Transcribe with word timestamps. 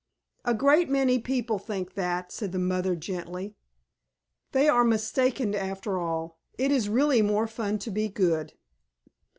"A 0.43 0.55
great 0.55 0.89
many 0.89 1.19
people 1.19 1.59
think 1.59 1.93
that," 1.93 2.31
said 2.31 2.53
the 2.53 2.57
mother 2.57 2.95
gently. 2.95 3.53
"They 4.51 4.67
are 4.67 4.83
mistaken 4.83 5.53
after 5.53 5.99
all. 5.99 6.39
It 6.57 6.71
is 6.71 6.89
really 6.89 7.21
more 7.21 7.45
fun 7.45 7.77
to 7.77 7.91
be 7.91 8.07
good." 8.07 8.53